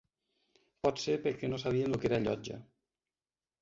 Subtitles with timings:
[0.87, 2.61] Pot ser perquè no sabien lo que era Llotja